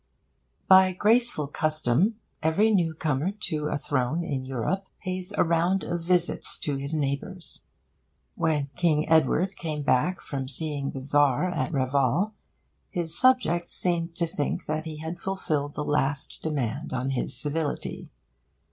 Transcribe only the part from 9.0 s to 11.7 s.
Edward came back from seeing the Tsar